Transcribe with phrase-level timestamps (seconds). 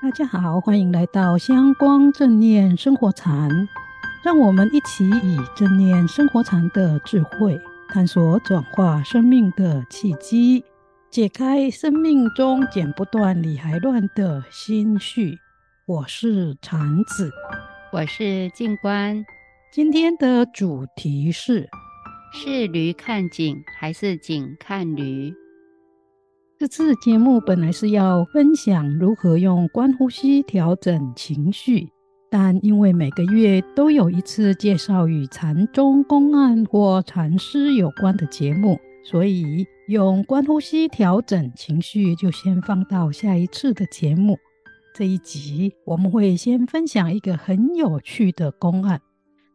[0.00, 3.50] 大家好，欢迎来到香光正念生活禅，
[4.22, 10.64] 让我们一起以正念生活禅的智慧，探索转化生命的契机，
[11.10, 15.36] 解开生命中剪不断理还乱的心绪。
[15.84, 17.32] 我是禅子，
[17.92, 19.26] 我是静观。
[19.72, 21.68] 今天的主题是：
[22.32, 25.34] 是驴看景，还是景看驴？
[26.58, 31.88] 这次节目本来是要分享如何用观呼吸调整情绪，
[32.28, 44.36] 但因为每个月都有一次介绍与禅宗公案或禅师有关的节目，所以用观呼吸调整情绪就先放到下一次的节目。
[44.92, 49.00] 这一集我们会先分享一个很有趣的公案，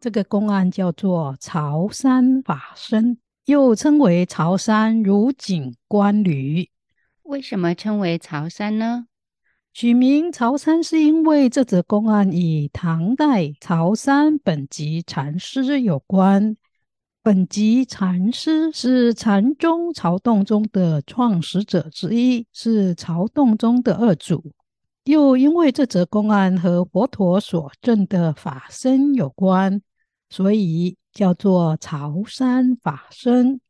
[0.00, 6.68] 这个公案叫做曹山法身，又称为曹山如景观旅。
[7.24, 9.06] 为什么称为曹山呢？
[9.72, 16.56] 取名曹山是因为这则公案与唐代曹山本寂禅师有关。
[17.22, 24.52] 本寂禅师是禅宗曹洞宗的创始者之一，是曹洞宗的二祖。
[25.04, 29.80] 又因为这则公案和佛陀所证的法身有关，
[30.28, 33.61] 所以叫做曹山法身。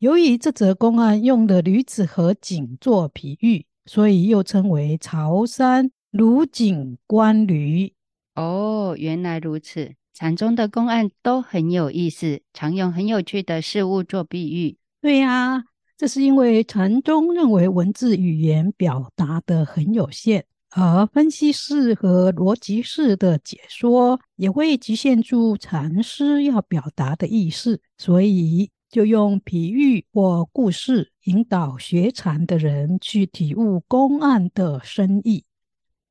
[0.00, 7.92] 由于这则公案用的驴子和景做比喻，所以又称为潮山如景观驴。
[8.36, 9.94] 哦，原来如此。
[10.14, 14.76] 禅宗的公案都很有意思，常用很有趣的事物做比喻。
[15.00, 15.64] 对呀、啊，
[15.96, 28.70] 这是因为禅宗认为文字语言表达得很有限，而分析式和逻辑式的解说也会局限住禅师要表达的意思，所以。
[28.90, 35.44] 就用比喻或故事引导学禅的人去体悟公案的深意，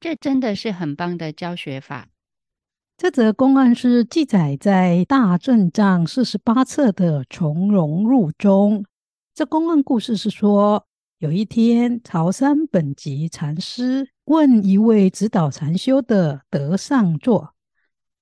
[0.00, 2.08] 这真的是很棒的教学法。
[2.96, 8.84] 这则公案是记载在《大正藏》四十八册的从容入中。
[9.34, 10.86] 这公案故事是说，
[11.18, 17.54] 有一天，曹山本寂禅师问一位指导禅修的德上座：“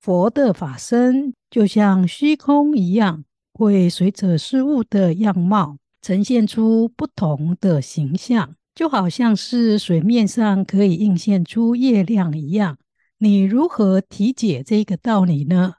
[0.00, 3.24] 佛的法身就像虚空一样。”
[3.60, 12.78] 会随着事物的样貌呈现出不同的形象，就好像是水面上可以映现出月亮一样。
[13.18, 15.74] 你如何体解这个道理呢？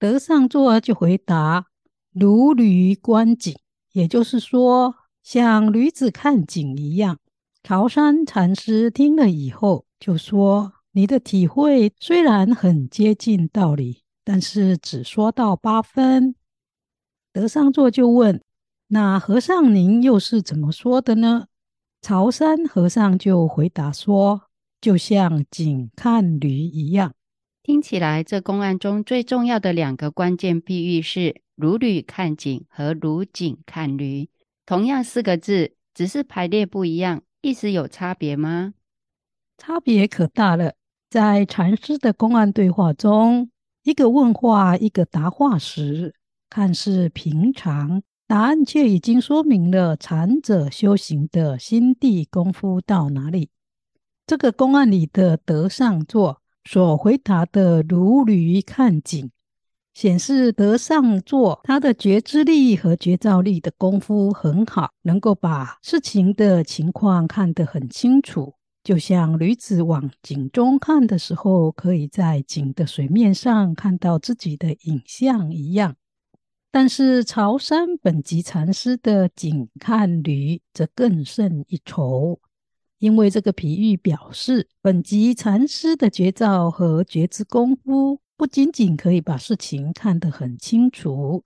[0.00, 1.66] 德上座就回答：
[2.12, 3.54] 如驴观景，
[3.92, 7.18] 也就是说，像驴子看景一样。
[7.62, 16.34] 曹山禅师听了以后就说：你的体会虽然很接近道理，但是只说到八分。
[17.36, 18.40] 德上座就问
[18.88, 21.48] ：“那和尚您又是怎么说的呢？”
[22.00, 24.44] 朝山和尚就回答说
[24.80, 27.12] ：“就像景看驴一样。”
[27.62, 34.30] 听起来，这公案中最重要的两个关键比喻是“如驴看景”和“如景看驴”。
[34.64, 38.72] 同样四个字，只是排列不一样，意思有差别吗？
[39.58, 40.72] 差别可大了。
[41.10, 43.50] 在禅师的公案对话中，
[43.82, 46.14] 一个问话，一个答话时，
[46.48, 53.50] 看似平常，答案却已经说明了禅者修行的心地功夫到哪里。
[54.26, 59.30] 这个公案里的德上座所回答的“如驴看景”，
[59.94, 75.94] 显示德上座他的觉知力和觉照力的功夫很好，能够把事情的情况看得很清楚，就像驴子往井中看的时候，可以在井的水面上看到自己的影像一样。
[76.78, 82.38] 但是曹山本寂禅师的景看驴则更胜一筹，
[82.98, 91.42] 因为这个比喻表示，本寂禅师的觉照和觉知功夫不仅仅可以把事情看得很清楚，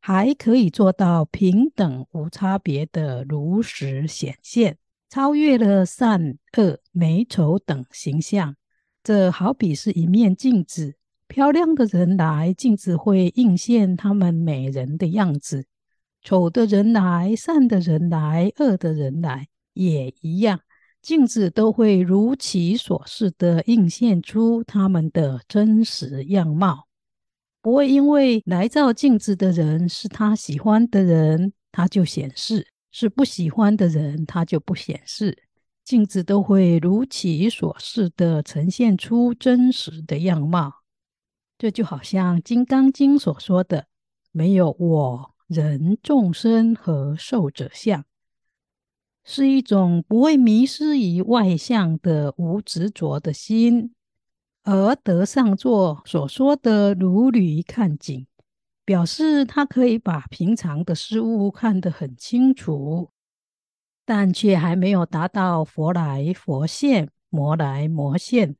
[0.00, 4.78] 还可以做到平等无差别的如实显现，
[5.10, 8.56] 超越了善恶美丑等形象。
[9.04, 10.94] 这好比是一面镜子。
[11.30, 15.62] 漂亮的人来，镜子会映现他们美人的样子；
[16.22, 20.58] 丑的人来，善的人来，恶的人来，也一样，
[21.00, 26.88] 镜子都会如其所示的映现出他们的真实样貌。
[27.62, 35.44] 不会因为来照镜子的人是他喜欢的人，他就显示；是不喜欢的人，他就不显示。
[35.84, 40.79] 镜子都会如其所示的呈现出真实的样貌。
[41.60, 43.84] 这就好像《金刚经》所说的
[44.32, 48.02] ：“没有我、人、众生和受者相。”
[49.24, 53.94] 是一种不会迷失于外相的无执着的心。
[54.62, 58.26] 而德上座所说的如履看景，
[58.86, 63.10] 表示他可以把平常的事物看得很清楚，
[64.06, 68.56] 但却还没有达到佛来佛现、魔来魔现，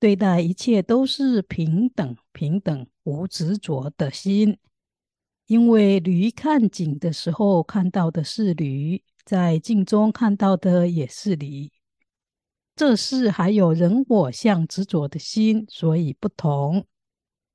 [0.00, 4.58] 对待一切都是平等、平等、无执着的心。
[5.46, 11.70] 因为驴看景的时候看到的是驴，在镜中看到的也是驴。
[12.76, 16.86] 这是还有人我相执着的心，所以不同。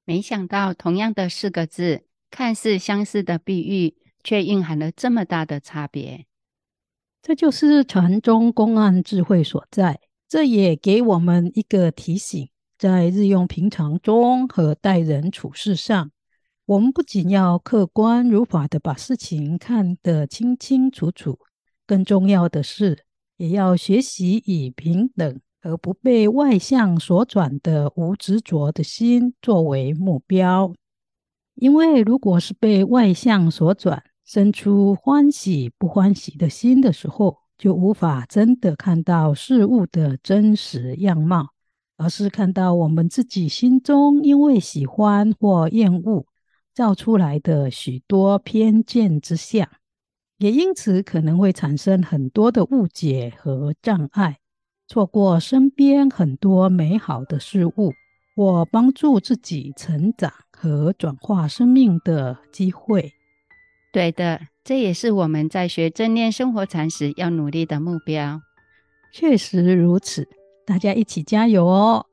[0.04, 6.26] 没想到同样的四个字，看似相似的比喻，却蕴含了这么大的差别。
[7.22, 10.02] 这就是禅宗公案智慧所在。
[10.34, 12.50] 这也给我们一个提醒：
[12.80, 16.10] 在日用平常中和待人处事上，
[16.66, 21.38] 我们不仅要客观如法的把事情看得清清楚楚，
[21.86, 23.06] 更重要的是，
[23.38, 30.74] 也要学习以平等而不被外相所转的无执着的心作为目标，
[31.54, 41.48] 因为如果是被外相所转，生出欢喜不欢喜的心的时候，就无法真的看到事物的真实样貌，
[41.96, 46.26] 而是看到我们自己心中因为喜欢或厌恶
[46.74, 49.66] 造出来的许多偏见之相。
[50.40, 54.40] 也因此可能会产生很多的误解和障碍，
[54.90, 57.94] 错过身边很多美好的事物，
[58.36, 63.14] 或帮助自己成长和转化生命的机会。
[63.94, 68.42] 对的，这也是我们在学正念生活禅时要努力的目标。
[69.14, 70.28] 确实如此，
[70.66, 72.06] 大家一起加油哦！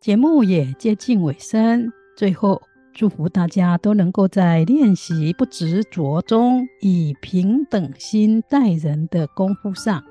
[0.00, 2.60] 节目也接近尾声，最后。
[2.96, 10.04] 祝福大家都能够在练习不执着中，以平等心待人的功夫上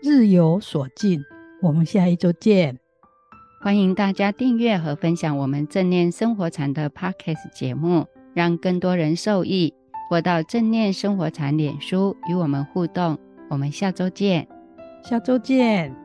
[0.00, 1.20] 日有所进。
[1.60, 2.78] 我们下一周见！
[3.60, 9.74] 欢迎大家订阅和分享我们正念生活禅的 Podcast 节目，让更多人受益。
[10.14, 13.18] 或到正念生活禅脸书与我们互动。
[13.50, 14.46] 我们下周见！
[15.02, 16.03] 下周见！